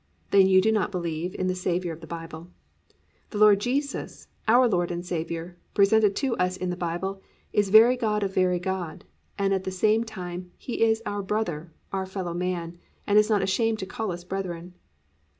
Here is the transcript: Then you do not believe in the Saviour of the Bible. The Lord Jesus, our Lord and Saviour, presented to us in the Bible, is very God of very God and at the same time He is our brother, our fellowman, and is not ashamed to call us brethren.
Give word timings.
Then 0.31 0.47
you 0.47 0.61
do 0.61 0.71
not 0.71 0.89
believe 0.91 1.35
in 1.35 1.45
the 1.45 1.53
Saviour 1.53 1.93
of 1.93 2.01
the 2.01 2.07
Bible. 2.07 2.49
The 3.29 3.37
Lord 3.37 3.59
Jesus, 3.59 4.27
our 4.47 4.67
Lord 4.67 4.89
and 4.89 5.05
Saviour, 5.05 5.57
presented 5.75 6.15
to 6.15 6.35
us 6.37 6.57
in 6.57 6.71
the 6.71 6.75
Bible, 6.75 7.21
is 7.53 7.69
very 7.69 7.95
God 7.95 8.23
of 8.23 8.33
very 8.33 8.57
God 8.57 9.05
and 9.37 9.53
at 9.53 9.63
the 9.63 9.69
same 9.69 10.03
time 10.03 10.49
He 10.57 10.81
is 10.83 11.03
our 11.05 11.21
brother, 11.21 11.71
our 11.93 12.07
fellowman, 12.07 12.79
and 13.05 13.19
is 13.19 13.29
not 13.29 13.43
ashamed 13.43 13.77
to 13.77 13.85
call 13.85 14.11
us 14.11 14.23
brethren. 14.23 14.73